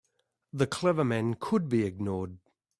[0.51, 2.39] The clever men could be ignored.